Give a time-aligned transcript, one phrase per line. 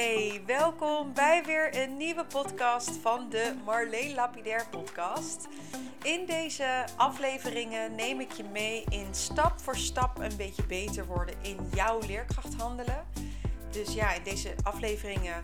[0.00, 5.48] Hey, welkom bij weer een nieuwe podcast van de Marleen Lapidair podcast.
[6.02, 11.34] In deze afleveringen neem ik je mee in stap voor stap een beetje beter worden
[11.42, 13.06] in jouw leerkracht handelen.
[13.70, 15.42] Dus ja, in deze afleveringen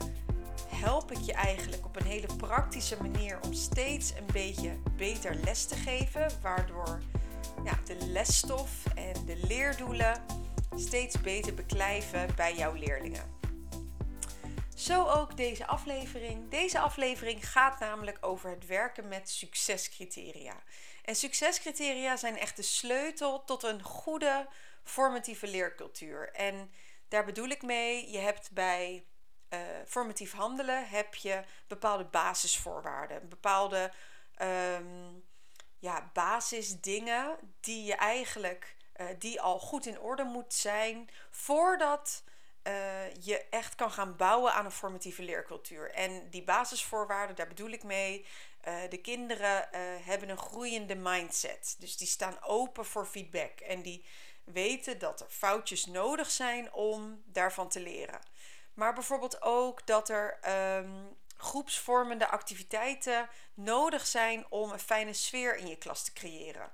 [0.69, 5.67] help ik je eigenlijk op een hele praktische manier om steeds een beetje beter les
[5.67, 7.03] te geven, waardoor
[7.65, 10.23] ja, de lesstof en de leerdoelen
[10.77, 13.36] steeds beter beklijven bij jouw leerlingen.
[14.77, 16.51] Zo ook deze aflevering.
[16.51, 20.63] Deze aflevering gaat namelijk over het werken met succescriteria.
[21.05, 24.49] En succescriteria zijn echt de sleutel tot een goede
[24.85, 26.33] formatieve leercultuur.
[26.33, 26.73] En
[27.09, 29.07] daar bedoel ik mee, je hebt bij
[29.51, 33.93] uh, formatief handelen heb je bepaalde basisvoorwaarden, bepaalde
[34.43, 35.25] um,
[35.79, 42.25] ja, basisdingen die je eigenlijk uh, die al goed in orde moet zijn voordat
[42.67, 45.91] uh, je echt kan gaan bouwen aan een formatieve leercultuur.
[45.91, 48.27] En die basisvoorwaarden, daar bedoel ik mee.
[48.69, 51.77] Uh, de kinderen uh, hebben een groeiende mindset.
[51.79, 53.61] Dus die staan open voor feedback.
[53.61, 54.05] En die
[54.45, 58.21] weten dat er foutjes nodig zijn om daarvan te leren.
[58.75, 60.39] Maar bijvoorbeeld ook dat er
[60.77, 66.73] um, groepsvormende activiteiten nodig zijn om een fijne sfeer in je klas te creëren.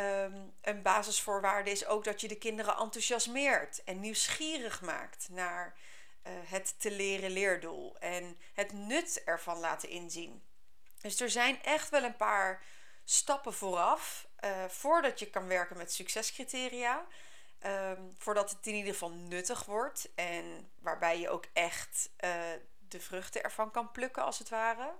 [0.00, 5.74] Um, een basisvoorwaarde is ook dat je de kinderen enthousiasmeert en nieuwsgierig maakt naar
[6.26, 10.42] uh, het te leren leerdoel en het nut ervan laten inzien.
[11.00, 12.62] Dus er zijn echt wel een paar
[13.04, 17.06] stappen vooraf uh, voordat je kan werken met succescriteria.
[17.66, 22.30] Um, voordat het in ieder geval nuttig wordt en waarbij je ook echt uh,
[22.88, 24.94] de vruchten ervan kan plukken, als het ware.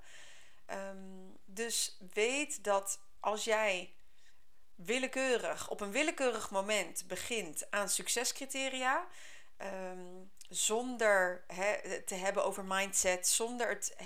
[0.67, 3.95] Um, dus weet dat als jij
[4.77, 9.07] willekeurig, op een willekeurig moment begint aan succescriteria.
[9.91, 13.97] Um, zonder he, te hebben over mindset, zonder het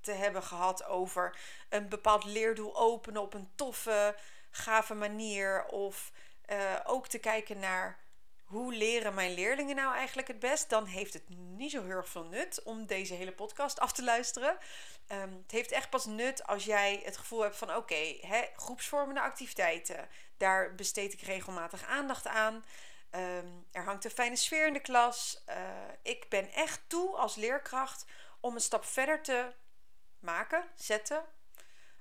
[0.00, 1.38] te hebben gehad over
[1.68, 4.16] een bepaald leerdoel openen op een toffe,
[4.50, 5.64] gave manier.
[5.66, 6.12] Of
[6.52, 8.03] uh, ook te kijken naar
[8.54, 12.08] hoe leren mijn leerlingen nou eigenlijk het best, dan heeft het niet zo heel erg
[12.08, 14.58] veel nut om deze hele podcast af te luisteren.
[15.08, 18.18] Um, het heeft echt pas nut als jij het gevoel hebt van oké,
[18.56, 22.54] groepsvormende activiteiten, daar besteed ik regelmatig aandacht aan.
[23.10, 25.44] Um, er hangt een fijne sfeer in de klas.
[25.48, 25.56] Uh,
[26.02, 28.04] ik ben echt toe als leerkracht
[28.40, 29.52] om een stap verder te
[30.18, 31.24] maken, zetten,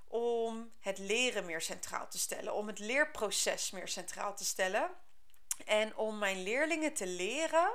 [0.07, 4.89] om het leren meer centraal te stellen, om het leerproces meer centraal te stellen.
[5.65, 7.71] En om mijn leerlingen te leren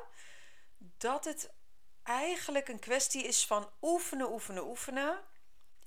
[0.78, 1.50] dat het
[2.03, 5.21] eigenlijk een kwestie is van oefenen, oefenen, oefenen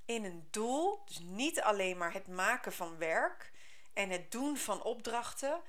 [0.05, 1.01] in een doel.
[1.05, 3.51] Dus niet alleen maar het maken van werk
[3.93, 5.61] en het doen van opdrachten,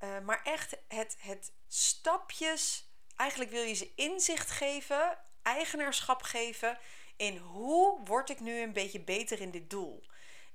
[0.00, 2.88] uh, maar echt het, het stapjes.
[3.16, 6.78] Eigenlijk wil je ze inzicht geven, eigenaarschap geven
[7.16, 10.04] in hoe word ik nu een beetje beter in dit doel.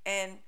[0.02, 0.45] En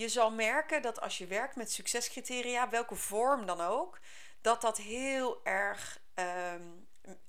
[0.00, 3.98] je zal merken dat als je werkt met succescriteria, welke vorm dan ook,
[4.40, 6.88] dat dat heel erg um,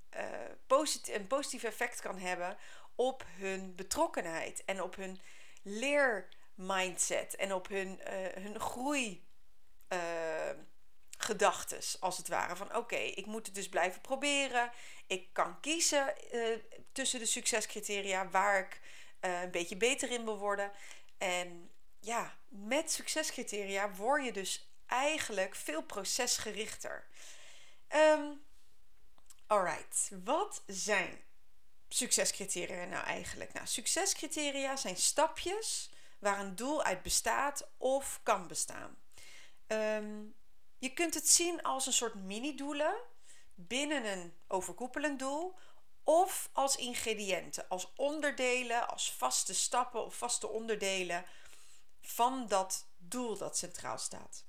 [0.09, 2.57] een positief effect kan hebben
[2.95, 5.21] op hun betrokkenheid en op hun
[5.61, 9.29] leermindset en op hun, uh, hun groei.
[11.17, 12.55] Gedachtes, als het ware.
[12.55, 14.71] Van oké, ik moet het dus blijven proberen.
[15.07, 16.57] Ik kan kiezen uh,
[16.91, 18.81] tussen de succescriteria waar ik
[19.19, 20.71] een beetje beter in wil worden.
[21.17, 21.70] En
[22.01, 27.07] ja, met succescriteria word je dus eigenlijk veel procesgerichter.
[27.95, 28.41] Um,
[29.47, 31.21] alright, wat zijn
[31.89, 33.53] succescriteria nou eigenlijk?
[33.53, 35.89] Nou, succescriteria zijn stapjes
[36.19, 38.97] waar een doel uit bestaat of kan bestaan.
[39.67, 40.35] Um,
[40.77, 42.95] je kunt het zien als een soort mini-doelen
[43.55, 45.59] binnen een overkoepelend doel
[46.03, 51.25] of als ingrediënten, als onderdelen, als vaste stappen of vaste onderdelen
[52.13, 54.45] van dat doel dat centraal staat.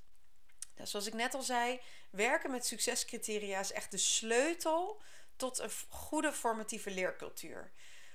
[0.75, 1.81] Nou, zoals ik net al zei,
[2.11, 5.01] werken met succescriteria is echt de sleutel
[5.37, 7.73] tot een goede formatieve leercultuur.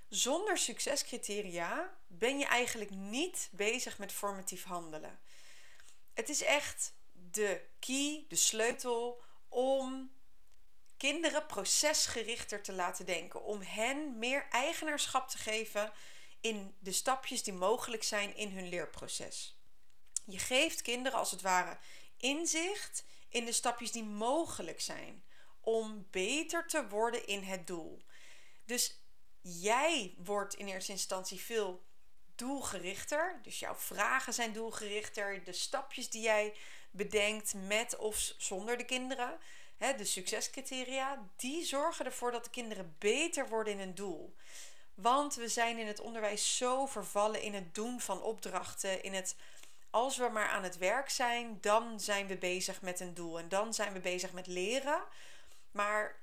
[0.09, 5.19] Zonder succescriteria ben je eigenlijk niet bezig met formatief handelen.
[6.13, 10.11] Het is echt de key, de sleutel om
[10.97, 13.43] kinderen procesgerichter te laten denken.
[13.43, 15.91] Om hen meer eigenaarschap te geven
[16.47, 19.59] in de stapjes die mogelijk zijn in hun leerproces.
[20.25, 21.77] Je geeft kinderen als het ware
[22.17, 25.23] inzicht in de stapjes die mogelijk zijn
[25.61, 28.01] om beter te worden in het doel.
[28.65, 29.01] Dus
[29.41, 31.85] jij wordt in eerste instantie veel
[32.35, 33.39] doelgerichter.
[33.43, 35.43] Dus jouw vragen zijn doelgerichter.
[35.43, 36.55] De stapjes die jij
[36.91, 39.39] bedenkt met of zonder de kinderen
[39.77, 44.35] de succescriteria, die zorgen ervoor dat de kinderen beter worden in een doel.
[45.01, 49.35] Want we zijn in het onderwijs zo vervallen in het doen van opdrachten, in het
[49.89, 53.49] als we maar aan het werk zijn, dan zijn we bezig met een doel en
[53.49, 55.03] dan zijn we bezig met leren.
[55.71, 56.15] Maar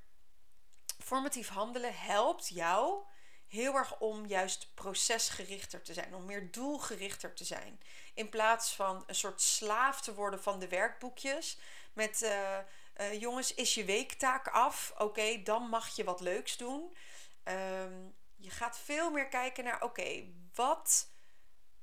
[0.99, 3.03] formatief handelen helpt jou
[3.47, 7.79] heel erg om juist procesgerichter te zijn, om meer doelgerichter te zijn.
[8.13, 11.57] In plaats van een soort slaaf te worden van de werkboekjes
[11.93, 12.57] met uh,
[12.97, 14.93] uh, jongens, is je weektaak af?
[14.97, 16.95] Oké, dan mag je wat leuks doen.
[17.43, 21.09] Um, je gaat veel meer kijken naar, oké, wat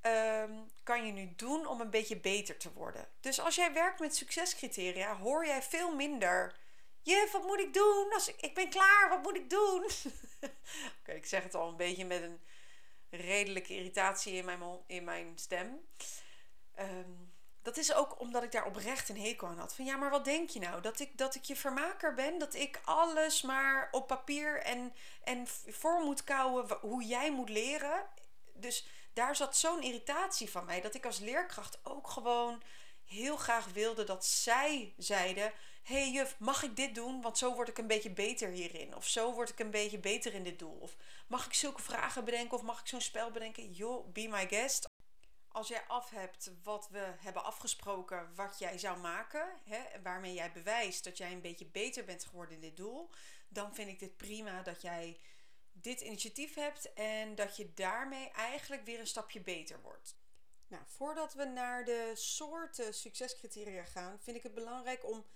[0.03, 3.09] um, kan je nu doen om een beetje beter te worden?
[3.20, 6.56] Dus als jij werkt met succescriteria, hoor jij veel minder.
[7.03, 8.12] Juf, wat moet ik doen?
[8.12, 9.85] Als ik, ik ben klaar, wat moet ik doen?
[11.00, 12.41] oké, ik zeg het al een beetje met een
[13.11, 15.87] redelijke irritatie in mijn, in mijn stem.
[16.79, 17.31] Um,
[17.62, 19.75] dat is ook omdat ik daar oprecht een hekel aan had.
[19.75, 20.81] Van ja, maar wat denk je nou?
[20.81, 22.38] Dat ik, dat ik je vermaker ben?
[22.38, 24.94] Dat ik alles maar op papier en,
[25.25, 28.06] en voor moet kouwen hoe jij moet leren?
[28.55, 30.81] Dus daar zat zo'n irritatie van mij.
[30.81, 32.62] Dat ik als leerkracht ook gewoon
[33.05, 37.20] heel graag wilde dat zij zeiden: hey juf, mag ik dit doen?
[37.20, 38.97] Want zo word ik een beetje beter hierin.
[38.97, 40.79] Of zo word ik een beetje beter in dit doel.
[40.81, 42.56] Of mag ik zulke vragen bedenken?
[42.59, 43.73] Of mag ik zo'n spel bedenken?
[43.73, 44.91] Joh, be my guest
[45.52, 50.52] als jij af hebt wat we hebben afgesproken, wat jij zou maken, hè, waarmee jij
[50.52, 53.10] bewijst dat jij een beetje beter bent geworden in dit doel,
[53.49, 55.20] dan vind ik dit prima dat jij
[55.72, 60.16] dit initiatief hebt en dat je daarmee eigenlijk weer een stapje beter wordt.
[60.66, 65.26] Nou, voordat we naar de soorten succescriteria gaan, vind ik het belangrijk om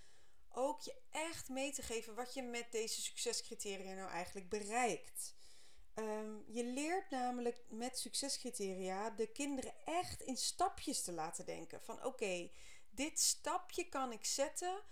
[0.49, 5.36] ook je echt mee te geven wat je met deze succescriteria nou eigenlijk bereikt.
[5.99, 11.83] Um, je leert namelijk met succescriteria de kinderen echt in stapjes te laten denken.
[11.83, 12.51] Van oké,
[12.91, 14.83] dit stapje kan ik zetten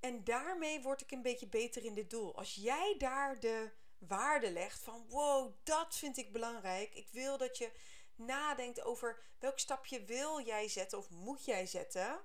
[0.00, 2.36] en daarmee word ik een beetje beter in dit doel.
[2.36, 6.94] Als jij daar de waarde legt van wow, dat vind ik belangrijk.
[6.94, 7.72] Ik wil dat je
[8.14, 12.20] nadenkt over welk stapje wil jij zetten of moet jij zetten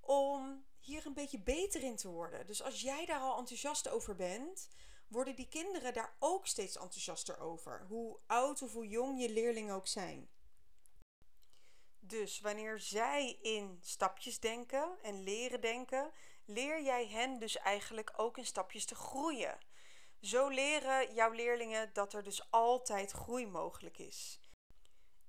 [0.00, 2.46] om hier een beetje beter in te worden.
[2.46, 4.68] Dus als jij daar al enthousiast over bent,
[5.14, 7.84] worden die kinderen daar ook steeds enthousiaster over.
[7.88, 10.28] Hoe oud of hoe jong je leerlingen ook zijn.
[11.98, 16.12] Dus wanneer zij in stapjes denken en leren denken,
[16.44, 19.58] leer jij hen dus eigenlijk ook in stapjes te groeien.
[20.20, 24.40] Zo leren jouw leerlingen dat er dus altijd groei mogelijk is.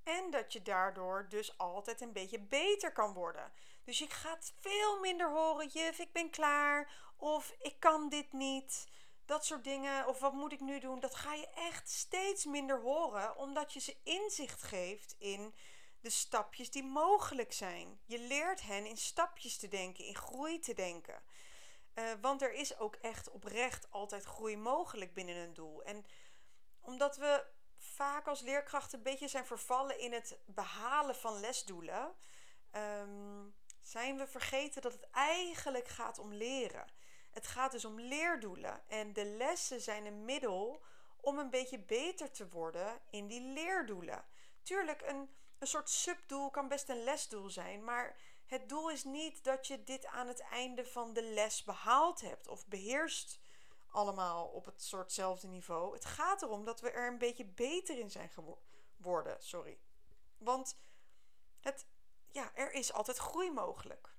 [0.04, 3.52] En dat je daardoor dus altijd een beetje beter kan worden.
[3.84, 6.92] Dus je gaat veel minder horen, juf, ik ben klaar.
[7.18, 8.88] Of ik kan dit niet
[9.26, 12.82] dat soort dingen, of wat moet ik nu doen, dat ga je echt steeds minder
[12.82, 15.54] horen, omdat je ze inzicht geeft in
[16.00, 18.00] de stapjes die mogelijk zijn.
[18.06, 21.24] Je leert hen in stapjes te denken, in groei te denken.
[21.96, 25.84] Uh, want er is ook echt oprecht altijd groei mogelijk binnen een doel.
[25.84, 26.06] En
[26.82, 27.46] omdat we
[27.78, 32.16] vaak als leerkrachten een beetje zijn vervallen in het behalen van lesdoelen,
[32.72, 36.86] um, zijn we vergeten dat het eigenlijk gaat om leren.
[37.36, 38.82] Het gaat dus om leerdoelen.
[38.88, 40.84] En de lessen zijn een middel
[41.22, 44.26] om een beetje beter te worden in die leerdoelen.
[44.62, 49.44] Tuurlijk, een, een soort subdoel kan best een lesdoel zijn, maar het doel is niet
[49.44, 53.40] dat je dit aan het einde van de les behaald hebt of beheerst
[53.92, 55.94] allemaal op het soortzelfde niveau.
[55.94, 59.44] Het gaat erom dat we er een beetje beter in zijn geworden.
[59.44, 59.80] Sorry.
[60.38, 60.78] Want
[61.60, 61.86] het,
[62.32, 64.16] ja, er is altijd groei mogelijk.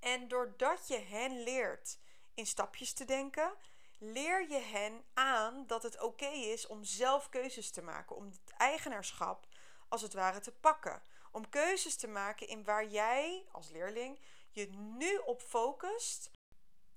[0.00, 1.98] En doordat je hen leert
[2.34, 3.54] in stapjes te denken,
[3.98, 8.52] leer je hen aan dat het oké is om zelf keuzes te maken, om het
[8.56, 9.46] eigenaarschap
[9.88, 11.02] als het ware te pakken.
[11.32, 14.20] Om keuzes te maken in waar jij als leerling
[14.50, 16.30] je nu op focust.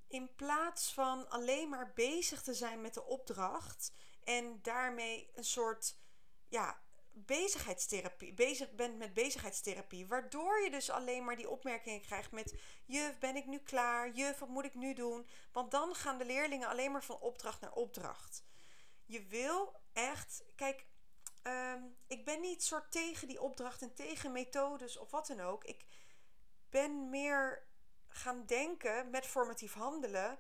[0.08, 3.92] In plaats van alleen maar bezig te zijn met de opdracht
[4.24, 5.98] en daarmee een soort
[6.48, 6.84] ja,
[7.18, 10.08] bezigheidstherapie, bezig bent met bezigheidstherapie.
[10.08, 12.56] Waardoor je dus alleen maar die opmerkingen krijgt met...
[12.86, 14.12] Juf, ben ik nu klaar?
[14.12, 15.28] Juf, wat moet ik nu doen?
[15.52, 18.44] Want dan gaan de leerlingen alleen maar van opdracht naar opdracht.
[19.06, 20.44] Je wil echt...
[20.56, 20.86] Kijk,
[21.42, 25.64] ehm, ik ben niet soort tegen die opdracht en tegen methodes of wat dan ook.
[25.64, 25.86] Ik
[26.70, 27.68] ben meer
[28.08, 30.40] gaan denken met formatief handelen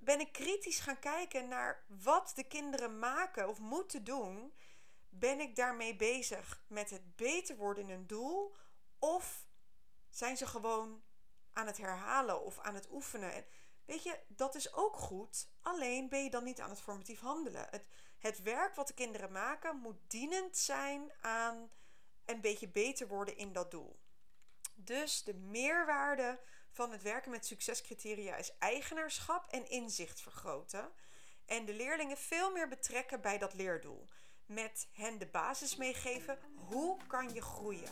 [0.00, 4.52] ben ik kritisch gaan kijken naar wat de kinderen maken of moeten doen
[5.08, 8.56] ben ik daarmee bezig met het beter worden in een doel?
[8.98, 9.46] Of
[10.10, 11.02] zijn ze gewoon
[11.52, 13.44] aan het herhalen of aan het oefenen?
[13.88, 15.48] weet je, dat is ook goed.
[15.62, 17.66] Alleen ben je dan niet aan het formatief handelen.
[17.70, 17.84] Het,
[18.18, 21.70] het werk wat de kinderen maken moet dienend zijn aan
[22.24, 23.98] een beetje beter worden in dat doel.
[24.74, 30.92] Dus de meerwaarde van het werken met succescriteria is eigenaarschap en inzicht vergroten.
[31.46, 34.08] En de leerlingen veel meer betrekken bij dat leerdoel.
[34.48, 36.38] Met hen de basis meegeven.
[36.54, 37.90] Hoe kan je groeien?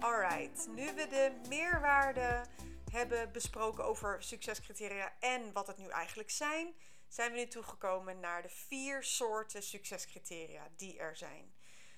[0.00, 2.44] Alright, nu we de meerwaarde
[2.90, 6.74] hebben besproken over succescriteria en wat het nu eigenlijk zijn,
[7.08, 11.54] zijn we nu toegekomen naar de vier soorten succescriteria die er zijn.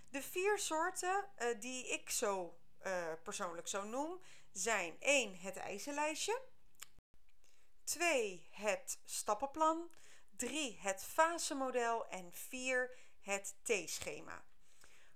[0.09, 4.21] De vier soorten uh, die ik zo uh, persoonlijk zo noem
[4.53, 5.37] zijn 1.
[5.37, 6.41] Het eisenlijstje.
[7.91, 8.47] 2.
[8.51, 9.91] Het stappenplan.
[10.37, 10.79] 3.
[10.81, 12.09] Het fasemodel.
[12.09, 12.91] En 4.
[13.21, 14.45] Het T-schema.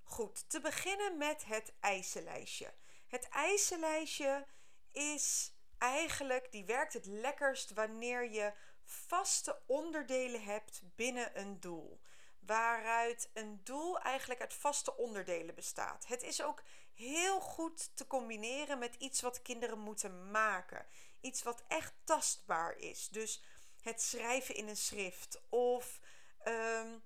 [0.03, 2.75] Goed, te beginnen met het eisenlijstje.
[3.07, 4.47] Het eisenlijstje
[4.93, 8.53] is eigenlijk, die werkt het lekkerst wanneer je
[8.85, 12.01] vaste onderdelen hebt binnen een doel.
[12.47, 16.07] Waaruit een doel eigenlijk uit vaste onderdelen bestaat.
[16.07, 16.63] Het is ook
[16.95, 20.87] heel goed te combineren met iets wat kinderen moeten maken.
[21.21, 23.09] Iets wat echt tastbaar is.
[23.09, 23.43] Dus
[23.83, 26.01] het schrijven in een schrift of
[26.45, 27.03] um,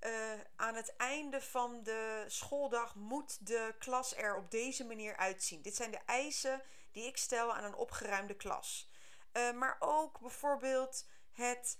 [0.00, 5.62] uh, aan het einde van de schooldag moet de klas er op deze manier uitzien.
[5.62, 8.88] Dit zijn de eisen die ik stel aan een opgeruimde klas.
[9.32, 11.78] Uh, maar ook bijvoorbeeld het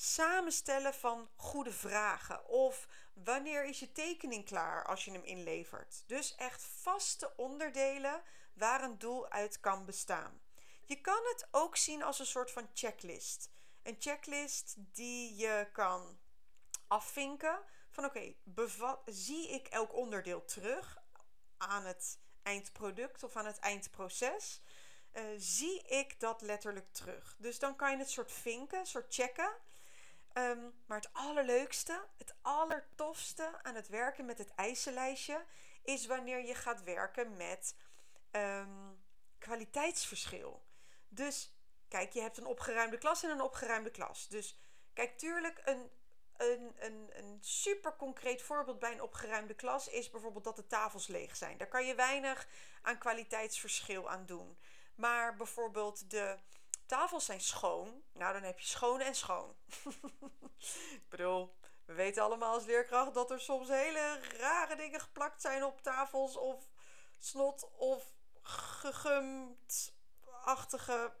[0.00, 2.46] samenstellen van goede vragen.
[2.46, 6.02] Of wanneer is je tekening klaar als je hem inlevert.
[6.06, 10.40] Dus echt vaste onderdelen waar een doel uit kan bestaan.
[10.84, 13.50] Je kan het ook zien als een soort van checklist.
[13.82, 16.18] Een checklist die je kan
[16.86, 17.58] afvinken
[17.90, 18.34] van oké,
[19.04, 20.98] zie ik elk onderdeel terug
[21.56, 24.62] aan het eindproduct of aan het eindproces.
[25.12, 27.36] Uh, zie ik dat letterlijk terug.
[27.38, 29.52] Dus dan kan je het soort vinken, soort checken.
[30.34, 35.44] Um, maar het allerleukste, het allertofste aan het werken met het eisenlijstje
[35.82, 37.74] is wanneer je gaat werken met
[38.30, 39.02] um,
[39.38, 40.62] kwaliteitsverschil.
[41.08, 41.54] Dus
[41.88, 44.28] kijk, je hebt een opgeruimde klas en een opgeruimde klas.
[44.28, 44.58] Dus
[44.92, 45.90] kijk, tuurlijk, een
[46.40, 51.06] een, een, een super concreet voorbeeld bij een opgeruimde klas is bijvoorbeeld dat de tafels
[51.06, 51.56] leeg zijn.
[51.56, 52.48] Daar kan je weinig
[52.82, 54.58] aan kwaliteitsverschil aan doen.
[54.94, 56.38] Maar bijvoorbeeld de
[56.90, 58.02] tafels zijn schoon.
[58.12, 59.56] Nou, dan heb je schoon en schoon.
[61.00, 65.64] Ik bedoel, we weten allemaal als leerkracht dat er soms hele rare dingen geplakt zijn
[65.64, 66.36] op tafels.
[66.36, 66.68] Of
[67.18, 71.12] snot of gegumd-achtige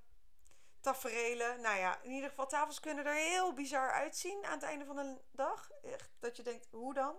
[0.80, 1.60] taferelen.
[1.60, 4.96] Nou ja, in ieder geval, tafels kunnen er heel bizar uitzien aan het einde van
[4.96, 5.70] de dag.
[5.82, 7.16] Echt, dat je denkt, hoe dan?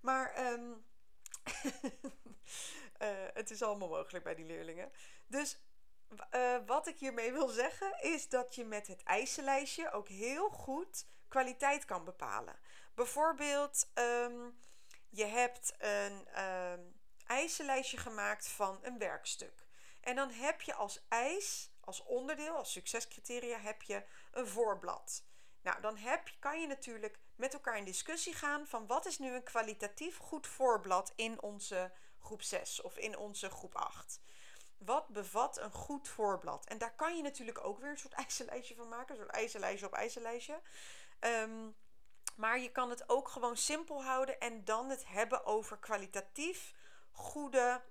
[0.00, 0.86] Maar um,
[3.02, 3.08] uh,
[3.40, 4.92] het is allemaal mogelijk bij die leerlingen.
[5.26, 5.58] Dus
[6.34, 11.06] uh, wat ik hiermee wil zeggen is dat je met het eisenlijstje ook heel goed
[11.28, 12.58] kwaliteit kan bepalen.
[12.94, 14.58] Bijvoorbeeld, um,
[15.10, 16.94] je hebt een um,
[17.26, 19.66] eisenlijstje gemaakt van een werkstuk.
[20.00, 25.24] En dan heb je als eis als onderdeel, als succescriteria, heb je een voorblad.
[25.62, 29.34] Nou, dan heb, kan je natuurlijk met elkaar in discussie gaan van wat is nu
[29.34, 34.20] een kwalitatief goed voorblad in onze groep 6 of in onze groep 8.
[34.78, 36.66] Wat bevat een goed voorblad?
[36.66, 39.86] En daar kan je natuurlijk ook weer een soort eisenlijstje van maken, een soort eisenlijstje
[39.86, 40.60] op eisenlijstje.
[41.20, 41.76] Um,
[42.36, 46.74] maar je kan het ook gewoon simpel houden en dan het hebben over kwalitatief
[47.12, 47.82] goede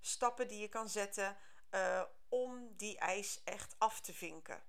[0.00, 1.36] stappen die je kan zetten
[1.70, 4.62] uh, om die eis echt af te vinken.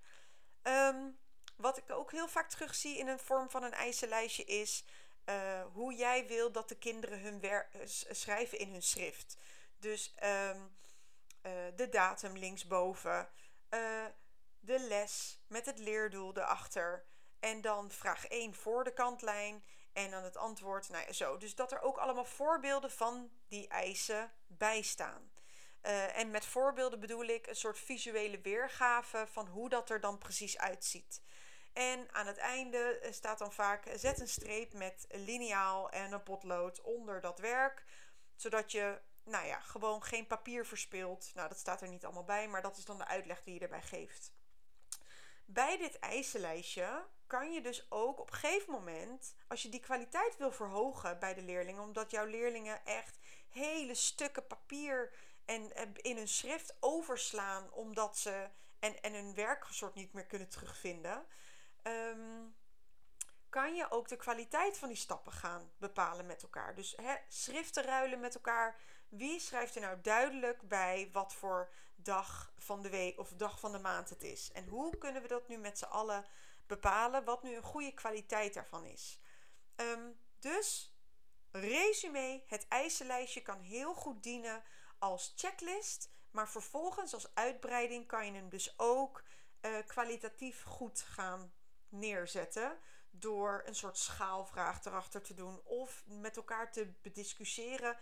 [0.63, 1.20] Um,
[1.55, 4.86] wat ik ook heel vaak terugzie in een vorm van een eisenlijstje is
[5.25, 7.60] uh, hoe jij wil dat de kinderen hun eh,
[8.10, 9.38] schrijven in hun schrift.
[9.79, 10.62] Dus uh,
[11.75, 13.29] de datum linksboven,
[13.69, 14.05] uh,
[14.59, 17.05] de les met het leerdoel erachter.
[17.39, 21.37] En dan vraag 1 voor de kantlijn en dan het antwoord, nou ja, zo.
[21.37, 25.31] Dus dat er ook allemaal voorbeelden van die eisen bij staan.
[25.81, 30.17] Uh, en met voorbeelden bedoel ik een soort visuele weergave van hoe dat er dan
[30.17, 31.21] precies uitziet.
[31.73, 36.23] En aan het einde eh, staat dan vaak zet een streep met liniaal en een
[36.23, 37.83] potlood onder dat werk.
[38.35, 41.32] Zodat je nou ja, gewoon geen papier verspilt.
[41.34, 43.60] Nou, dat staat er niet allemaal bij, maar dat is dan de uitleg die je
[43.60, 44.34] erbij geeft.
[45.46, 50.38] Bij dit eisenlijstje kan je dus ook op een gegeven moment, als je die kwaliteit
[50.38, 53.17] wil verhogen bij de leerlingen, omdat jouw leerlingen echt
[53.50, 55.13] hele stukken papier
[55.46, 61.25] en in hun schrift overslaan omdat ze en, en hun werksoort niet meer kunnen terugvinden,
[61.84, 62.55] um,
[63.50, 66.75] kan je ook de kwaliteit van die stappen gaan bepalen met elkaar.
[66.75, 68.79] Dus schriften ruilen met elkaar.
[69.09, 73.71] Wie schrijft er nou duidelijk bij wat voor dag van de week of dag van
[73.71, 74.51] de maand het is?
[74.51, 76.25] En hoe kunnen we dat nu met z'n allen
[76.67, 79.19] bepalen wat nu een goede kwaliteit daarvan is?
[79.75, 80.95] Um, dus,
[81.51, 84.63] resume, het eisenlijstje kan heel goed dienen
[85.00, 86.09] als checklist.
[86.31, 89.24] Maar vervolgens als uitbreiding kan je hem dus ook
[89.62, 91.53] uh, kwalitatief goed gaan
[91.89, 92.79] neerzetten.
[93.09, 95.62] Door een soort schaalvraag erachter te doen.
[95.63, 97.97] Of met elkaar te bediscussiëren.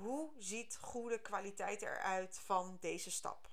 [0.00, 3.48] Hoe ziet goede kwaliteit eruit van deze stap?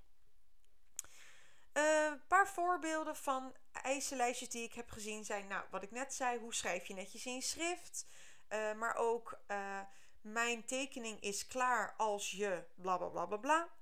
[1.73, 6.13] Een uh, paar voorbeelden van eisenlijstjes die ik heb gezien zijn, nou, wat ik net
[6.13, 8.05] zei, hoe schrijf je netjes in schrift.
[8.49, 9.79] Uh, maar ook uh,
[10.21, 13.75] mijn tekening is klaar als je bla bla bla bla bla.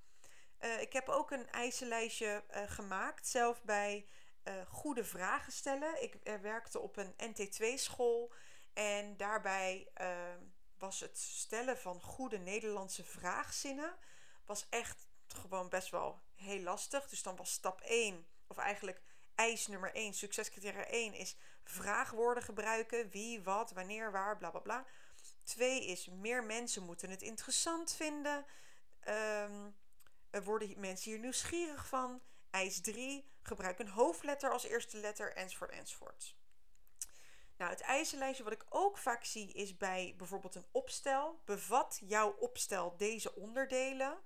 [0.79, 4.07] Ik heb ook een eisenlijstje gemaakt, zelf bij
[4.67, 6.03] goede vragen stellen.
[6.03, 8.33] Ik werkte op een NT2-school
[8.73, 9.87] en daarbij
[10.77, 13.95] was het stellen van goede Nederlandse vraagzinnen
[14.45, 17.07] was echt gewoon best wel heel lastig.
[17.07, 19.01] Dus dan was stap 1, of eigenlijk
[19.35, 23.09] eis nummer 1, succescriteria 1 is vraagwoorden gebruiken.
[23.09, 24.85] Wie, wat, wanneer, waar, bla bla bla.
[25.43, 28.45] 2 is meer mensen moeten het interessant vinden.
[29.07, 29.75] Um,
[30.43, 32.21] worden mensen hier nieuwsgierig van?
[32.49, 36.35] Eis 3, gebruik een hoofdletter als eerste letter, enzovoort, enzovoort.
[37.57, 41.41] Nou, het eisenlijstje wat ik ook vaak zie is bij bijvoorbeeld een opstel.
[41.45, 44.17] Bevat jouw opstel deze onderdelen?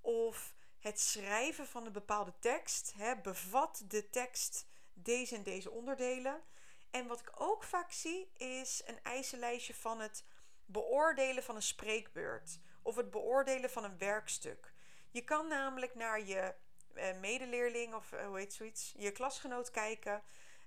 [0.00, 2.92] Of het schrijven van een bepaalde tekst.
[2.96, 6.42] Hè, bevat de tekst deze en deze onderdelen.
[6.90, 10.24] En wat ik ook vaak zie is een eisenlijstje van het
[10.64, 14.74] beoordelen van een spreekbeurt of het beoordelen van een werkstuk.
[15.10, 16.54] Je kan namelijk naar je
[16.94, 20.22] eh, medeleerling of uh, hoe heet zoiets, je klasgenoot kijken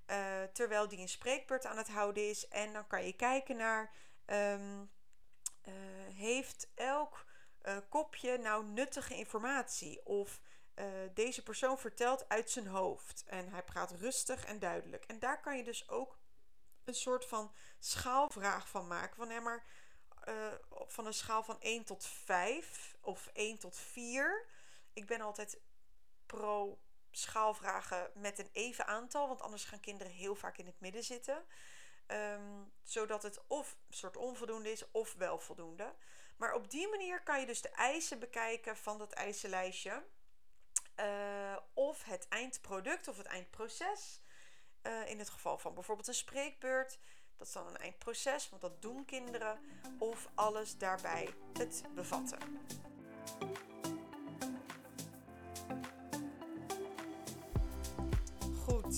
[0.08, 2.48] uh, terwijl die een spreekbeurt aan het houden is.
[2.48, 3.94] En dan kan je kijken naar
[4.26, 4.92] um,
[6.14, 7.26] heeft elk
[7.64, 10.06] uh, kopje nou nuttige informatie?
[10.06, 10.42] Of
[11.14, 15.06] deze persoon vertelt uit zijn hoofd en hij praat rustig en duidelijk.
[15.06, 16.18] En daar kan je dus ook
[16.84, 19.16] een soort van schaalvraag van maken.
[19.16, 19.64] Van, ja, maar
[20.88, 24.46] van een schaal van 1 tot 5 of 1 tot 4.
[24.94, 25.60] Ik ben altijd
[26.26, 26.80] pro
[27.18, 31.46] schaalvragen met een even aantal, want anders gaan kinderen heel vaak in het midden zitten.
[32.08, 35.94] Um, zodat het of een soort onvoldoende is of wel voldoende.
[36.38, 40.04] Maar op die manier kan je dus de eisen bekijken van dat eisenlijstje.
[41.00, 44.22] Uh, of het eindproduct of het eindproces.
[44.84, 47.00] Uh, in het geval van bijvoorbeeld een spreekbeurt.
[47.38, 49.60] Dat is dan een eindproces, want dat doen kinderen.
[50.00, 52.40] Of alles daarbij het bevatten.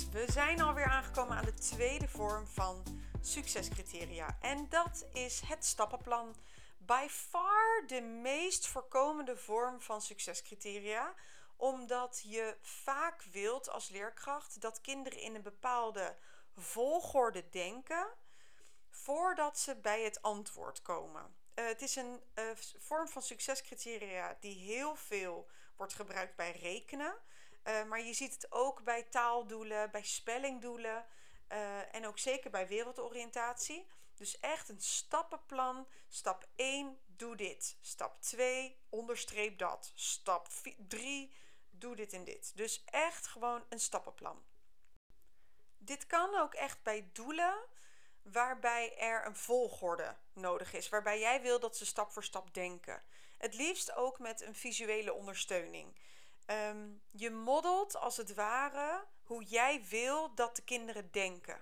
[0.05, 2.83] We zijn alweer aangekomen aan de tweede vorm van
[3.21, 4.38] succescriteria.
[4.41, 6.36] En dat is het stappenplan.
[6.77, 11.13] By far de meest voorkomende vorm van succescriteria
[11.57, 16.15] omdat je vaak wilt als leerkracht dat kinderen in een bepaalde
[16.55, 18.07] volgorde denken
[18.89, 21.36] voordat ze bij het antwoord komen.
[21.55, 22.45] Uh, het is een uh,
[22.77, 27.15] vorm van succescriteria die heel veel wordt gebruikt bij rekenen.
[27.67, 31.06] Uh, maar je ziet het ook bij taaldoelen, bij spellingdoelen.
[31.51, 33.88] Uh, en ook zeker bij wereldoriëntatie.
[34.15, 35.88] Dus echt een stappenplan.
[36.08, 37.77] Stap 1, doe dit.
[37.82, 39.91] Stap 2, onderstreep dat.
[39.95, 40.47] Stap
[40.88, 41.34] 3,
[41.69, 42.51] doe dit en dit.
[42.56, 44.43] Dus echt gewoon een stappenplan.
[45.77, 47.56] Dit kan ook echt bij doelen
[48.21, 50.89] waarbij er een volgorde nodig is.
[50.89, 53.03] Waarbij jij wil dat ze stap voor stap denken.
[53.38, 55.95] Het liefst ook met een visuele ondersteuning.
[56.51, 61.62] Um, je modelt als het ware hoe jij wil dat de kinderen denken.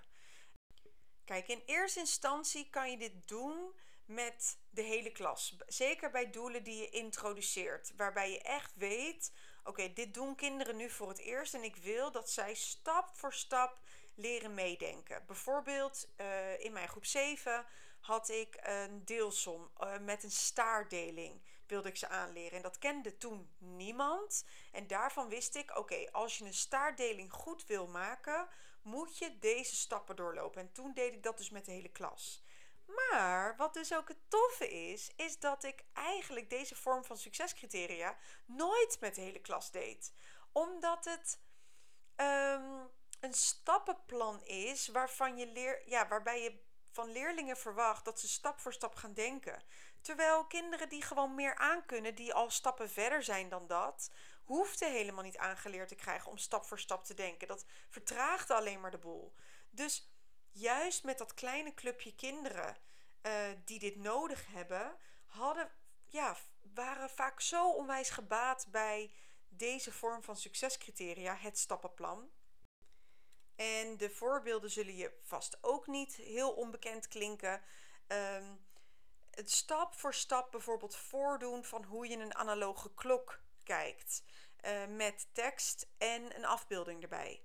[1.24, 5.56] Kijk, in eerste instantie kan je dit doen met de hele klas.
[5.66, 9.32] Zeker bij doelen die je introduceert, waarbij je echt weet:
[9.64, 13.32] oké, dit doen kinderen nu voor het eerst en ik wil dat zij stap voor
[13.32, 13.78] stap
[14.14, 15.26] leren meedenken.
[15.26, 17.66] Bijvoorbeeld uh, in mijn groep 7
[18.00, 23.16] had ik een deelsom uh, met een staardeling wilde ik ze aanleren en dat kende
[23.16, 28.48] toen niemand en daarvan wist ik oké als je een staardeling goed wil maken
[28.82, 32.44] moet je deze stappen doorlopen en toen deed ik dat dus met de hele klas
[32.86, 38.16] maar wat dus ook het toffe is, is dat ik eigenlijk deze vorm van succescriteria
[38.44, 40.12] nooit met de hele klas deed.
[40.52, 41.38] Omdat het
[42.16, 48.28] um, een stappenplan is waarvan je leer, ja, waarbij je van leerlingen verwacht dat ze
[48.28, 49.62] stap voor stap gaan denken.
[50.06, 54.10] Terwijl kinderen die gewoon meer aankunnen, die al stappen verder zijn dan dat,
[54.44, 57.48] hoefden helemaal niet aangeleerd te krijgen om stap voor stap te denken.
[57.48, 59.34] Dat vertraagde alleen maar de boel.
[59.70, 60.10] Dus
[60.52, 62.76] juist met dat kleine clubje kinderen
[63.22, 63.32] uh,
[63.64, 65.72] die dit nodig hebben, hadden,
[66.04, 66.36] ja,
[66.74, 69.12] waren vaak zo onwijs gebaat bij
[69.48, 72.30] deze vorm van succescriteria, het stappenplan.
[73.56, 77.62] En de voorbeelden zullen je vast ook niet heel onbekend klinken.
[78.08, 78.65] Um,
[79.36, 84.22] het stap voor stap bijvoorbeeld voordoen van hoe je een analoge klok kijkt.
[84.64, 87.42] Uh, met tekst en een afbeelding erbij.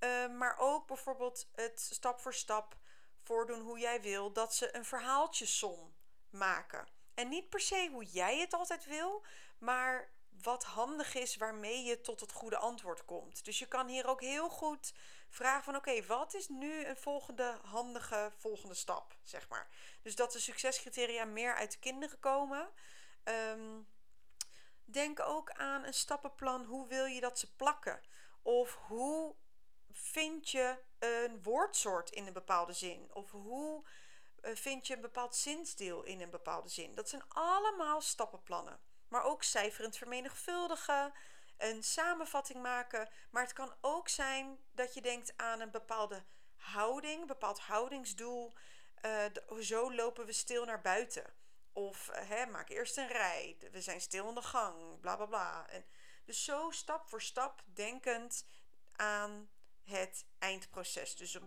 [0.00, 2.76] Uh, maar ook bijvoorbeeld het stap voor stap
[3.22, 5.94] voordoen hoe jij wil dat ze een verhaaltjesom
[6.30, 6.88] maken.
[7.14, 9.24] En niet per se hoe jij het altijd wil,
[9.58, 13.44] maar wat handig is waarmee je tot het goede antwoord komt.
[13.44, 14.94] Dus je kan hier ook heel goed
[15.28, 19.68] vragen van oké, wat is nu een volgende handige volgende stap, zeg maar.
[20.02, 22.68] Dus dat de succescriteria meer uit de kinderen komen.
[23.24, 23.88] Um,
[24.84, 26.64] denk ook aan een stappenplan.
[26.64, 28.00] Hoe wil je dat ze plakken?
[28.42, 29.34] Of hoe
[29.92, 33.08] vind je een woordsoort in een bepaalde zin?
[33.12, 33.84] Of hoe
[34.40, 36.94] eh, vind je een bepaald zinsdeel in een bepaalde zin?
[36.94, 38.80] Dat zijn allemaal stappenplannen.
[39.08, 41.12] Maar ook cijferend vermenigvuldigen,
[41.58, 43.08] een samenvatting maken.
[43.30, 46.24] Maar het kan ook zijn dat je denkt aan een bepaalde
[46.56, 48.54] houding, bepaald houdingsdoel.
[49.02, 51.34] Uh, zo lopen we stil naar buiten.
[51.72, 53.56] Of uh, hè, maak eerst een rij.
[53.72, 55.00] We zijn stil in de gang.
[55.00, 55.68] Bla bla bla.
[55.68, 55.84] En
[56.24, 58.46] dus zo stap voor stap denkend
[58.96, 59.50] aan
[59.84, 61.16] het eindproces.
[61.16, 61.38] Dus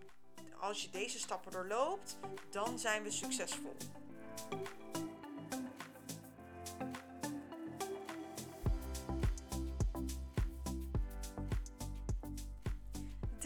[0.59, 2.17] als je deze stappen doorloopt,
[2.49, 3.77] dan zijn we succesvol.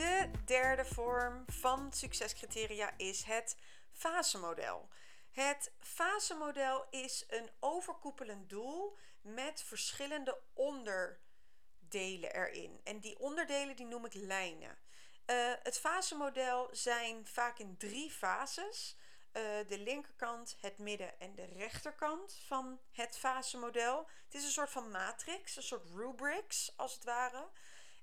[0.05, 3.57] De derde vorm van succescriteria is het
[3.91, 4.89] fasemodel.
[5.31, 12.79] Het fasemodel is een overkoepelend doel met verschillende onderdelen erin.
[12.83, 14.77] En die onderdelen die noem ik lijnen.
[15.25, 18.97] Uh, het fasemodel zijn vaak in drie fases.
[19.33, 24.09] Uh, de linkerkant, het midden en de rechterkant van het fasemodel.
[24.25, 27.49] Het is een soort van matrix, een soort rubrics als het ware.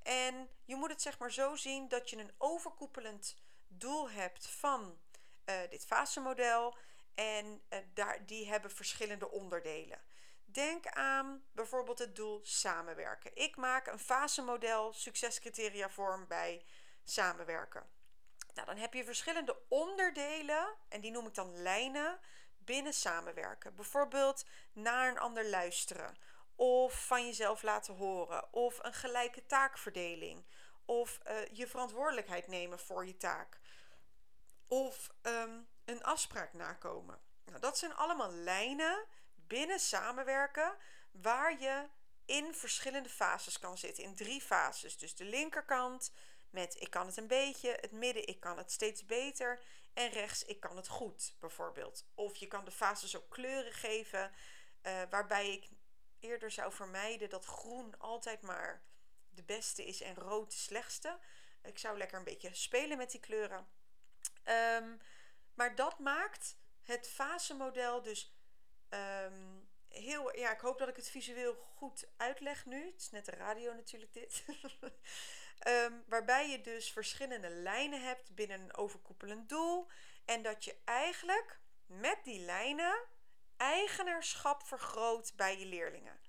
[0.02, 3.36] En je moet het zeg maar zo zien dat je een overkoepelend
[3.68, 4.98] doel hebt van
[5.46, 6.76] uh, dit fasemodel.
[7.14, 9.98] En uh, daar, die hebben verschillende onderdelen.
[10.44, 13.30] Denk aan bijvoorbeeld het doel samenwerken.
[13.34, 16.64] Ik maak een fasemodel succescriteria vorm bij
[17.04, 17.86] samenwerken.
[18.54, 22.20] Nou, dan heb je verschillende onderdelen en die noem ik dan lijnen
[22.58, 23.74] binnen samenwerken.
[23.74, 26.16] Bijvoorbeeld naar een ander luisteren
[26.56, 30.44] of van jezelf laten horen of een gelijke taakverdeling
[30.84, 33.60] of uh, je verantwoordelijkheid nemen voor je taak
[34.68, 37.20] of um, een afspraak nakomen.
[37.44, 40.76] Nou, dat zijn allemaal lijnen binnen samenwerken
[41.10, 41.88] waar je
[42.24, 44.04] in verschillende fases kan zitten.
[44.04, 44.98] In drie fases.
[44.98, 46.12] Dus de linkerkant
[46.50, 49.62] met ik kan het een beetje, het midden ik kan het steeds beter
[49.94, 52.06] en rechts ik kan het goed bijvoorbeeld.
[52.14, 54.32] Of je kan de fases ook kleuren geven
[54.82, 55.68] uh, waarbij ik
[56.22, 58.82] eerder zou vermijden dat groen altijd maar
[59.30, 61.18] de beste is en rood de slechtste.
[61.62, 63.68] Ik zou lekker een beetje spelen met die kleuren.
[64.44, 65.00] Um,
[65.54, 68.34] maar dat maakt het fasemodel dus
[68.90, 70.36] um, heel.
[70.36, 72.86] Ja, ik hoop dat ik het visueel goed uitleg nu.
[72.86, 74.44] Het is net de radio natuurlijk dit.
[75.66, 79.88] um, waarbij je dus verschillende lijnen hebt binnen een overkoepelend doel.
[80.24, 83.00] En dat je eigenlijk met die lijnen
[83.62, 86.20] eigenaarschap vergroot bij je leerlingen.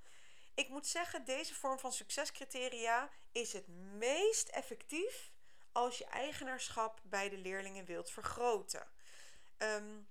[0.53, 3.67] Ik moet zeggen, deze vorm van succescriteria is het
[3.97, 5.31] meest effectief
[5.71, 8.87] als je eigenaarschap bij de leerlingen wilt vergroten.
[9.57, 10.07] Um,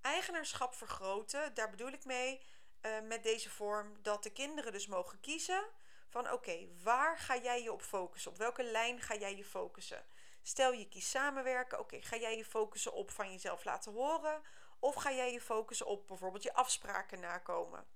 [0.00, 2.40] eigenaarschap vergroten, daar bedoel ik mee
[2.82, 5.64] uh, met deze vorm dat de kinderen dus mogen kiezen
[6.08, 8.30] van oké, waar ga jij je op focussen?
[8.30, 10.06] Op welke lijn ga jij je focussen?
[10.42, 14.42] Stel je kiest samenwerken, oké, ga jij je focussen op van jezelf laten horen?
[14.78, 17.86] Of ga jij je focussen op bijvoorbeeld je afspraken nakomen?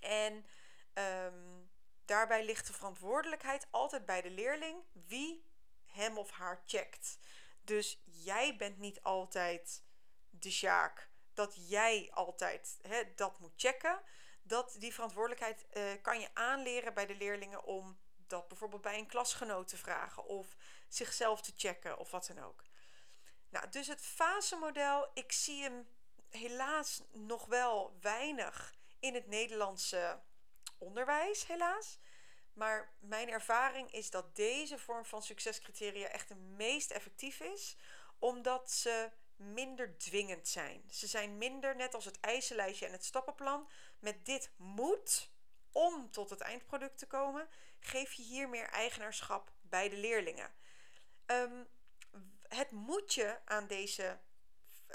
[0.00, 0.46] En
[0.94, 1.70] um,
[2.04, 5.44] daarbij ligt de verantwoordelijkheid altijd bij de leerling wie
[5.84, 7.18] hem of haar checkt.
[7.60, 9.82] Dus jij bent niet altijd
[10.30, 14.00] de Sjaak dat jij altijd hè, dat moet checken.
[14.42, 19.06] Dat die verantwoordelijkheid uh, kan je aanleren bij de leerlingen om dat bijvoorbeeld bij een
[19.06, 20.56] klasgenoot te vragen of
[20.88, 22.64] zichzelf te checken of wat dan ook.
[23.48, 25.88] Nou, dus het fasemodel, ik zie hem
[26.36, 30.20] helaas nog wel weinig in het Nederlandse
[30.78, 31.98] onderwijs, helaas.
[32.52, 37.76] Maar mijn ervaring is dat deze vorm van succescriteria echt de meest effectief is,
[38.18, 40.84] omdat ze minder dwingend zijn.
[40.90, 43.68] Ze zijn minder, net als het eisenlijstje en het stappenplan,
[43.98, 45.30] met dit moet
[45.72, 47.48] om tot het eindproduct te komen,
[47.80, 50.54] geef je hier meer eigenaarschap bij de leerlingen.
[51.26, 51.68] Um,
[52.48, 54.18] het moetje aan deze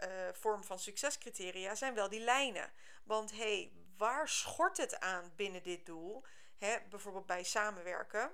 [0.04, 2.72] uh, vorm van succescriteria zijn wel die lijnen.
[3.04, 6.26] Want hé, hey, waar schort het aan binnen dit doel?
[6.58, 8.32] Hè, bijvoorbeeld bij samenwerken.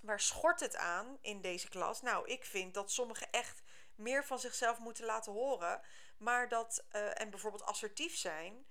[0.00, 2.02] Waar schort het aan in deze klas?
[2.02, 3.62] Nou, ik vind dat sommigen echt
[3.94, 5.80] meer van zichzelf moeten laten horen.
[6.18, 8.66] maar dat, uh, en bijvoorbeeld assertief zijn,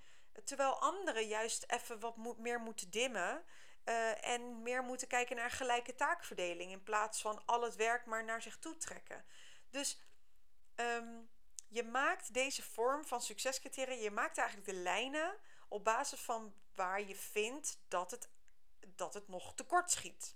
[0.45, 3.43] terwijl anderen juist even wat meer moeten dimmen
[3.85, 8.23] uh, en meer moeten kijken naar gelijke taakverdeling in plaats van al het werk maar
[8.23, 9.25] naar zich toe trekken.
[9.69, 10.01] Dus
[10.75, 11.29] um,
[11.71, 17.01] je maakt deze vorm van succescriteria, je maakt eigenlijk de lijnen op basis van waar
[17.01, 18.29] je vindt dat het,
[18.95, 20.35] dat het nog tekort schiet.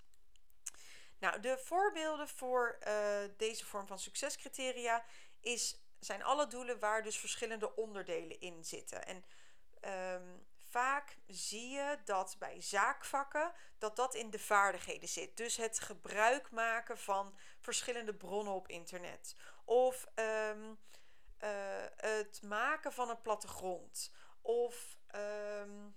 [1.18, 5.06] Nou, de voorbeelden voor uh, deze vorm van succescriteria
[5.40, 9.06] is, zijn alle doelen waar dus verschillende onderdelen in zitten.
[9.06, 9.26] En
[10.14, 15.38] um, vaak zie je dat bij zaakvakken dat dat in de vaardigheden zit.
[15.38, 19.36] Dus het gebruik maken van verschillende bronnen op internet.
[19.66, 20.52] Of uh,
[21.96, 24.12] het maken van een plattegrond.
[24.42, 25.96] Of um,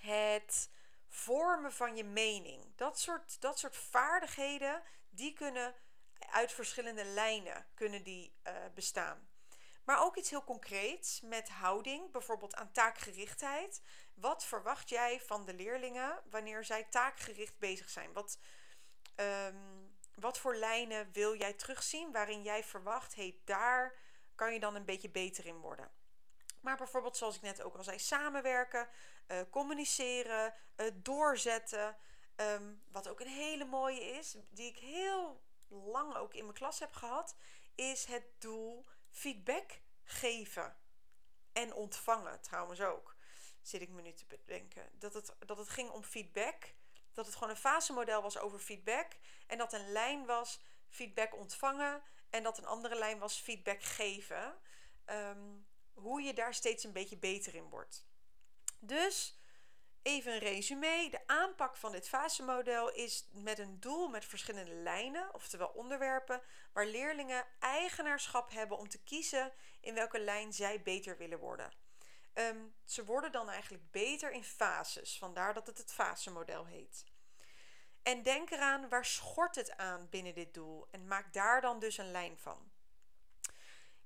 [0.00, 0.70] het
[1.08, 2.76] vormen van je mening.
[2.76, 5.74] Dat soort, dat soort vaardigheden, die kunnen
[6.30, 9.28] uit verschillende lijnen kunnen die, uh, bestaan.
[9.84, 13.82] Maar ook iets heel concreets met houding, bijvoorbeeld aan taakgerichtheid.
[14.14, 18.12] Wat verwacht jij van de leerlingen wanneer zij taakgericht bezig zijn?
[18.12, 18.38] Wat,
[19.16, 23.94] um, wat voor lijnen wil jij terugzien waarin jij verwacht, hey, daar
[24.40, 25.90] kan je dan een beetje beter in worden?
[26.60, 28.88] Maar bijvoorbeeld, zoals ik net ook al zei, samenwerken,
[29.28, 31.96] uh, communiceren, uh, doorzetten.
[32.36, 36.78] Um, wat ook een hele mooie is, die ik heel lang ook in mijn klas
[36.78, 37.34] heb gehad,
[37.74, 40.76] is het doel feedback geven.
[41.52, 43.16] En ontvangen trouwens ook.
[43.62, 44.90] Zit ik me nu te bedenken.
[44.98, 46.74] Dat het, dat het ging om feedback.
[47.12, 49.12] Dat het gewoon een fasemodel was over feedback.
[49.46, 52.02] En dat een lijn was feedback ontvangen.
[52.30, 54.54] En dat een andere lijn was feedback geven.
[55.06, 58.06] Um, hoe je daar steeds een beetje beter in wordt.
[58.78, 59.38] Dus
[60.02, 61.08] even een resume.
[61.10, 66.86] De aanpak van dit fasemodel is met een doel met verschillende lijnen, oftewel onderwerpen, waar
[66.86, 71.72] leerlingen eigenaarschap hebben om te kiezen in welke lijn zij beter willen worden.
[72.34, 77.04] Um, ze worden dan eigenlijk beter in fases, vandaar dat het het fasemodel heet.
[78.02, 81.98] En denk eraan waar schort het aan binnen dit doel en maak daar dan dus
[81.98, 82.70] een lijn van.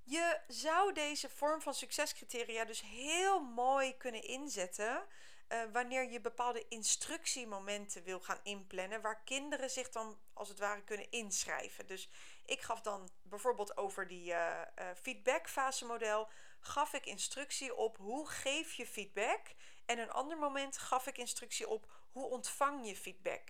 [0.02, 5.07] Je zou deze vorm van succescriteria dus heel mooi kunnen inzetten
[5.48, 10.83] uh, wanneer je bepaalde instructiemomenten wil gaan inplannen, waar kinderen zich dan als het ware
[10.83, 11.87] kunnen inschrijven.
[11.87, 12.09] Dus
[12.44, 16.28] ik gaf dan bijvoorbeeld over die uh, uh, feedbackfase model,
[16.61, 19.40] gaf ik instructie op hoe geef je feedback.
[19.87, 23.42] En een ander moment gaf ik instructie op hoe ontvang je feedback.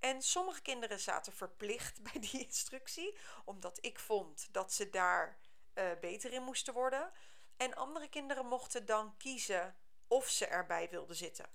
[0.00, 5.38] En sommige kinderen zaten verplicht bij die instructie, omdat ik vond dat ze daar
[5.74, 7.10] uh, beter in moesten worden.
[7.56, 9.76] En andere kinderen mochten dan kiezen
[10.08, 11.48] of ze erbij wilden zitten.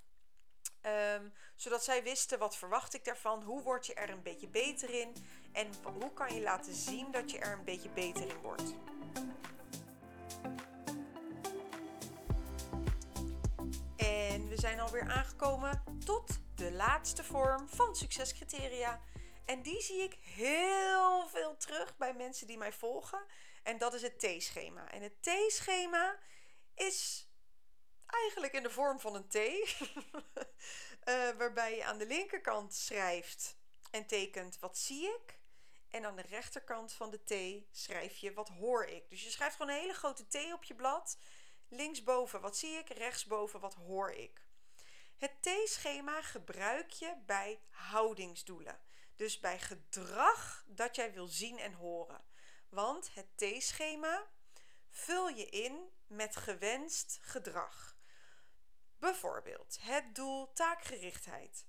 [0.82, 4.90] Um, zodat zij wisten wat verwacht ik daarvan, hoe word je er een beetje beter
[4.90, 5.14] in
[5.52, 8.74] en hoe kan je laten zien dat je er een beetje beter in wordt.
[13.96, 19.02] En we zijn alweer aangekomen tot de laatste vorm van succescriteria.
[19.44, 23.26] En die zie ik heel veel terug bij mensen die mij volgen.
[23.62, 24.90] En dat is het T-schema.
[24.90, 26.18] En het T-schema
[26.74, 27.28] is
[28.06, 29.34] eigenlijk in de vorm van een T.
[29.34, 33.56] uh, waarbij je aan de linkerkant schrijft
[33.90, 35.38] en tekent wat zie ik.
[35.90, 39.08] En aan de rechterkant van de T schrijf je wat hoor ik.
[39.10, 41.18] Dus je schrijft gewoon een hele grote T op je blad.
[41.68, 44.45] Linksboven wat zie ik, rechtsboven wat hoor ik.
[45.16, 48.80] Het T-schema gebruik je bij houdingsdoelen.
[49.16, 52.24] Dus bij gedrag dat jij wil zien en horen.
[52.68, 54.26] Want het T-schema
[54.90, 57.96] vul je in met gewenst gedrag.
[58.98, 61.66] Bijvoorbeeld het doel taakgerichtheid.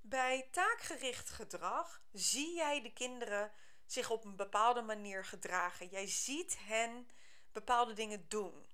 [0.00, 3.52] Bij taakgericht gedrag zie jij de kinderen
[3.86, 5.88] zich op een bepaalde manier gedragen.
[5.88, 7.08] Jij ziet hen
[7.52, 8.71] bepaalde dingen doen.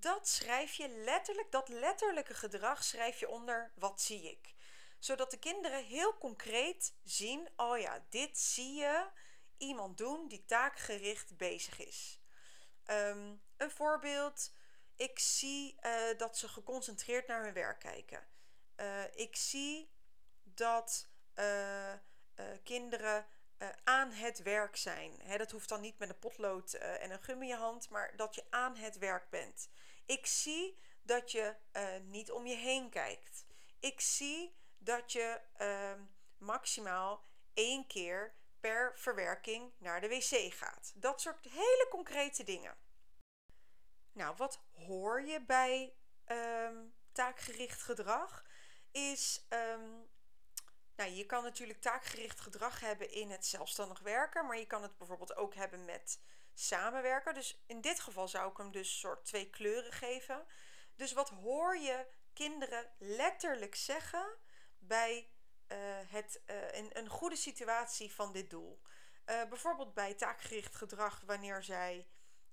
[0.00, 4.54] Dat schrijf je letterlijk, dat letterlijke gedrag schrijf je onder wat zie ik.
[4.98, 9.06] Zodat de kinderen heel concreet zien, oh ja, dit zie je
[9.56, 12.20] iemand doen die taakgericht bezig is.
[12.86, 14.52] Um, een voorbeeld,
[14.96, 18.26] ik zie uh, dat ze geconcentreerd naar hun werk kijken.
[18.76, 19.90] Uh, ik zie
[20.42, 21.92] dat uh,
[22.62, 23.26] kinderen
[23.84, 25.20] aan het werk zijn.
[25.36, 28.34] Dat hoeft dan niet met een potlood en een gum in je hand, maar dat
[28.34, 29.68] je aan het werk bent.
[30.06, 31.56] Ik zie dat je
[32.04, 33.46] niet om je heen kijkt.
[33.80, 36.00] Ik zie dat je ehm,
[36.38, 40.92] maximaal één keer per verwerking naar de wc gaat.
[40.94, 42.76] Dat soort hele concrete dingen.
[44.12, 45.94] Nou, wat hoor je bij
[46.26, 48.44] um, taakgericht gedrag?
[48.90, 50.08] Is, um,
[50.96, 54.98] nou, je kan natuurlijk taakgericht gedrag hebben in het zelfstandig werken, maar je kan het
[54.98, 56.20] bijvoorbeeld ook hebben met
[56.60, 57.34] samenwerken.
[57.34, 60.46] Dus in dit geval zou ik hem dus soort twee kleuren geven.
[60.96, 64.36] Dus wat hoor je kinderen letterlijk zeggen
[64.78, 65.30] bij
[65.68, 68.82] uh, het, uh, een, een, goede situatie van dit doel?
[69.26, 72.06] Uh, bijvoorbeeld bij taakgericht gedrag, wanneer zij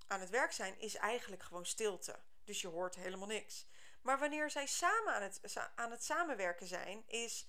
[0.08, 2.20] aan het werk zijn, is eigenlijk gewoon stilte.
[2.44, 3.68] Dus je hoort helemaal niks.
[4.02, 7.48] Maar wanneer zij samen aan het, aan het samenwerken zijn, is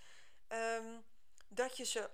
[0.48, 1.04] um,
[1.48, 2.10] dat je ze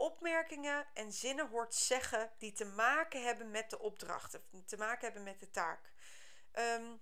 [0.00, 5.22] opmerkingen en zinnen hoort zeggen die te maken hebben met de opdracht, te maken hebben
[5.22, 5.92] met de taak.
[6.52, 7.00] Um,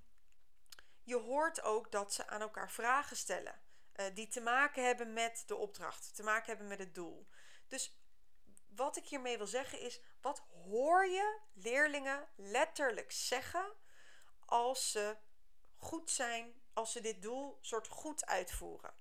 [1.03, 3.61] je hoort ook dat ze aan elkaar vragen stellen
[4.01, 7.29] uh, die te maken hebben met de opdracht, te maken hebben met het doel.
[7.69, 7.99] Dus
[8.69, 13.73] wat ik hiermee wil zeggen is: wat hoor je leerlingen letterlijk zeggen
[14.45, 15.17] als ze
[15.77, 18.95] goed zijn, als ze dit doel soort goed uitvoeren?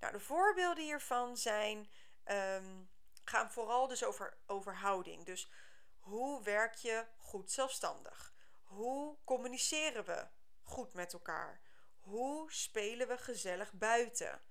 [0.00, 1.90] Nou, de voorbeelden hiervan zijn,
[2.24, 2.90] um,
[3.24, 5.24] gaan vooral dus over, over houding.
[5.24, 5.50] Dus
[5.98, 8.34] hoe werk je goed zelfstandig?
[8.62, 10.26] Hoe communiceren we
[10.62, 11.60] goed met elkaar?
[11.98, 14.42] Hoe spelen we gezellig buiten?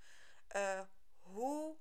[0.55, 0.81] Uh,
[1.19, 1.77] hoe,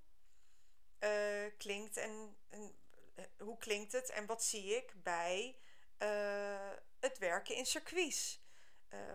[1.00, 2.78] uh, klinkt en, en
[3.16, 5.58] uh, hoe klinkt het en wat zie ik bij
[7.00, 8.42] het werken in circuits?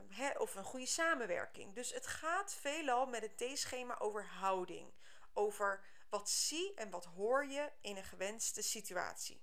[0.09, 1.75] He, of een goede samenwerking.
[1.75, 4.93] Dus het gaat veelal met het T-schema over houding.
[5.33, 5.83] Over
[6.15, 9.41] wat zie en wat hoor je in een gewenste situatie.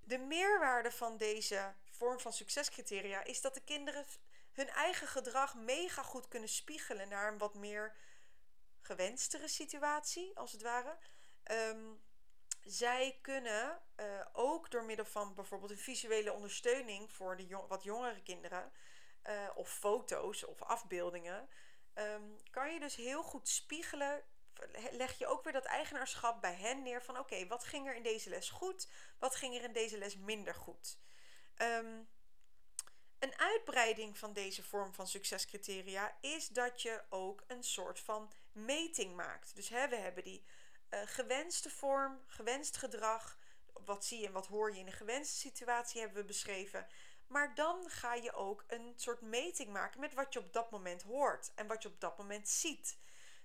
[0.00, 4.04] De meerwaarde van deze vorm van succescriteria is dat de kinderen
[4.52, 7.96] hun eigen gedrag mega goed kunnen spiegelen naar een wat meer
[8.80, 10.98] gewenstere situatie, als het ware.
[11.50, 12.02] Um,
[12.62, 18.22] zij kunnen uh, ook door middel van bijvoorbeeld een visuele ondersteuning voor de wat jongere
[18.22, 18.72] kinderen,
[19.24, 21.48] uh, of foto's of afbeeldingen,
[21.94, 24.24] um, kan je dus heel goed spiegelen.
[24.90, 28.02] Leg je ook weer dat eigenaarschap bij hen neer van oké, wat ging er in
[28.02, 28.88] deze les goed,
[29.18, 30.98] wat ging er in deze les minder goed.
[31.56, 32.08] Um,
[33.18, 39.16] een uitbreiding van deze vorm van succescriteria is dat je ook een soort van meting
[39.16, 39.54] maakt.
[39.54, 40.44] Dus hè, we hebben die
[40.90, 43.38] uh, gewenste vorm, gewenst gedrag.
[43.84, 46.86] Wat zie je en wat hoor je in een gewenste situatie hebben we beschreven.
[47.26, 51.02] Maar dan ga je ook een soort meting maken met wat je op dat moment
[51.02, 52.98] hoort en wat je op dat moment ziet.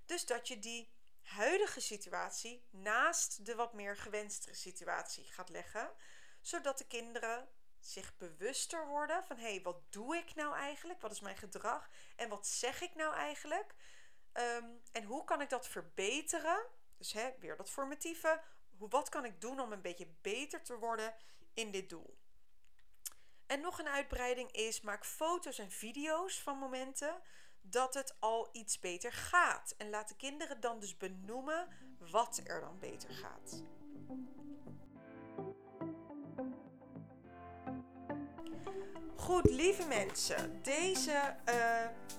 [0.06, 0.92] Dus dat je die
[1.30, 5.92] huidige situatie naast de wat meer gewenstere situatie gaat leggen,
[6.42, 11.02] zodat de kinderen zich bewuster worden van hé, hey, wat doe ik nou eigenlijk?
[11.02, 11.90] Wat is mijn gedrag?
[12.16, 13.76] En wat zeg ik nou eigenlijk?
[14.34, 16.66] Um, en hoe kan ik dat verbeteren?
[16.98, 18.42] Dus hè, weer dat formatieve.
[18.78, 21.16] Hoe, wat kan ik doen om een beetje beter te worden
[21.54, 22.18] in dit doel?
[23.46, 27.22] En nog een uitbreiding is: maak foto's en video's van momenten
[27.70, 29.74] dat het al iets beter gaat.
[29.78, 31.68] En laat de kinderen dan dus benoemen
[32.12, 33.64] wat er dan beter gaat.
[39.16, 41.56] Goed, lieve mensen, deze uh,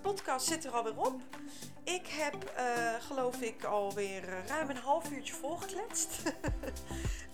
[0.02, 1.20] podcast zit er alweer op.
[1.84, 6.22] Ik heb, uh, geloof ik, alweer ruim een half uurtje volgekletst.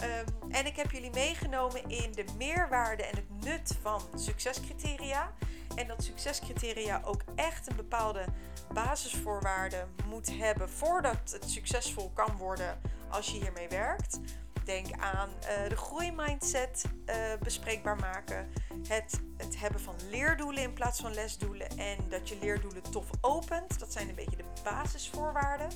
[0.02, 5.35] um, en ik heb jullie meegenomen in de meerwaarde en het nut van succescriteria.
[5.77, 8.25] En dat succescriteria ook echt een bepaalde
[8.73, 14.21] basisvoorwaarde moet hebben voordat het succesvol kan worden als je hiermee werkt.
[14.65, 18.53] Denk aan uh, de groeimindset uh, bespreekbaar maken.
[18.89, 21.69] Het, het hebben van leerdoelen in plaats van lesdoelen.
[21.69, 23.79] En dat je leerdoelen tof opent.
[23.79, 25.71] Dat zijn een beetje de basisvoorwaarden.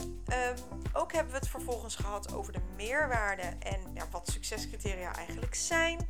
[0.00, 5.54] Um, ook hebben we het vervolgens gehad over de meerwaarde en ja, wat succescriteria eigenlijk
[5.54, 6.08] zijn.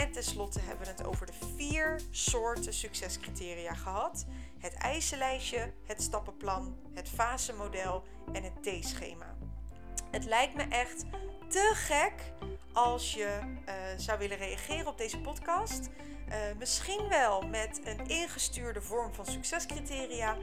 [0.00, 4.26] En tenslotte hebben we het over de vier soorten succescriteria gehad:
[4.58, 9.36] het eisenlijstje, het stappenplan, het fasemodel en het T-schema.
[10.10, 11.04] Het lijkt me echt
[11.48, 12.12] te gek
[12.72, 15.88] als je uh, zou willen reageren op deze podcast.
[16.28, 20.36] Uh, misschien wel met een ingestuurde vorm van succescriteria.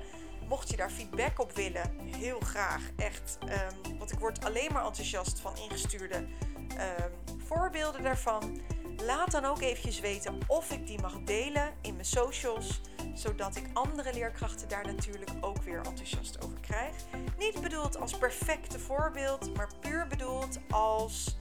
[0.47, 2.81] Mocht je daar feedback op willen, heel graag.
[2.97, 8.61] Echt, um, want ik word alleen maar enthousiast van ingestuurde um, voorbeelden daarvan.
[9.05, 12.81] Laat dan ook eventjes weten of ik die mag delen in mijn socials
[13.17, 16.95] zodat ik andere leerkrachten daar natuurlijk ook weer enthousiast over krijg.
[17.37, 21.37] Niet bedoeld als perfecte voorbeeld, maar puur bedoeld als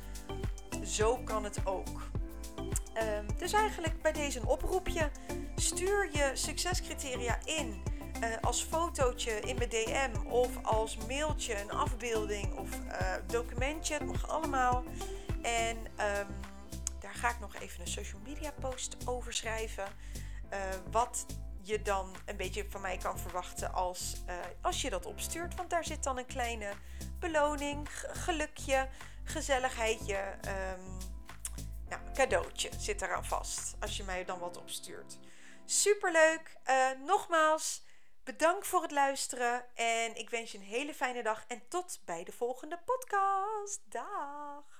[0.84, 1.88] zo kan het ook.
[2.58, 5.10] Um, dus eigenlijk bij deze een oproepje.
[5.56, 7.82] Stuur je succescriteria in
[8.20, 13.94] uh, als fotootje in mijn DM of als mailtje, een afbeelding of uh, documentje.
[13.94, 14.84] Het mag allemaal.
[15.42, 16.26] En daar
[17.26, 19.84] ga ik nog even een social media post over schrijven.
[20.52, 20.58] Uh,
[20.90, 21.26] wat
[21.62, 25.54] je dan een beetje van mij kan verwachten als, uh, als je dat opstuurt.
[25.54, 26.72] Want daar zit dan een kleine
[27.18, 28.88] beloning, gelukje,
[29.24, 30.38] gezelligheidje.
[30.46, 31.14] Um,
[31.88, 35.18] Nou, cadeautje zit eraan vast als je mij dan wat opstuurt.
[35.64, 36.56] Superleuk.
[36.66, 37.82] Uh, nogmaals,
[38.24, 39.64] bedankt voor het luisteren.
[39.74, 41.44] En ik wens je een hele fijne dag.
[41.48, 43.80] En tot bij de volgende podcast.
[43.84, 44.75] Dag.